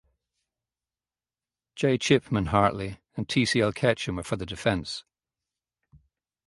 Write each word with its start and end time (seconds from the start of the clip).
J. 1.75 1.99
Chipman 1.99 2.47
Hartley 2.47 2.99
and 3.15 3.29
T 3.29 3.45
C 3.45 3.61
L 3.61 3.71
Ketchum 3.71 4.15
were 4.15 4.23
for 4.23 4.35
the 4.35 4.47
defense. 4.47 5.03